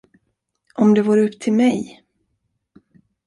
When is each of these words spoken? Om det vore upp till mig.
Om 0.75 0.93
det 0.93 1.01
vore 1.05 1.23
upp 1.27 1.39
till 1.39 1.53
mig. 1.53 2.03